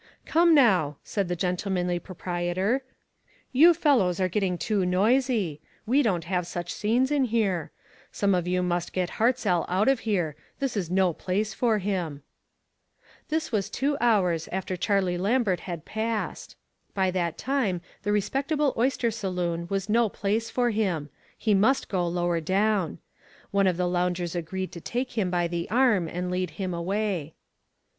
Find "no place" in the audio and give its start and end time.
10.89-11.53, 19.87-20.49